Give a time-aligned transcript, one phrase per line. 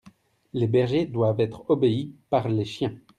[0.53, 2.97] les bergers doivent être obéis par les chiens.